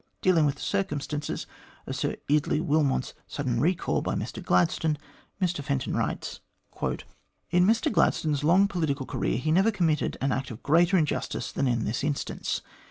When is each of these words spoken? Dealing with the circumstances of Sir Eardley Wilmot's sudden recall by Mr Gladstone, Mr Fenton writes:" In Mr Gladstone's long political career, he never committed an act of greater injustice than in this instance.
Dealing 0.23 0.47
with 0.47 0.55
the 0.55 0.61
circumstances 0.61 1.45
of 1.85 1.95
Sir 1.95 2.15
Eardley 2.27 2.59
Wilmot's 2.59 3.13
sudden 3.27 3.59
recall 3.61 4.01
by 4.01 4.15
Mr 4.15 4.43
Gladstone, 4.43 4.97
Mr 5.39 5.63
Fenton 5.63 5.95
writes:" 5.95 6.39
In 7.51 7.67
Mr 7.67 7.91
Gladstone's 7.91 8.43
long 8.43 8.67
political 8.67 9.05
career, 9.05 9.37
he 9.37 9.51
never 9.51 9.69
committed 9.69 10.17
an 10.19 10.31
act 10.31 10.49
of 10.49 10.63
greater 10.63 10.97
injustice 10.97 11.51
than 11.51 11.67
in 11.67 11.85
this 11.85 12.03
instance. 12.03 12.61